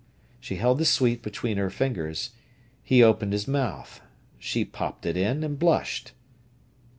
[0.39, 2.31] She held the sweet between her fingers.
[2.81, 4.01] He opened his mouth.
[4.39, 6.13] She popped it in, and blushed.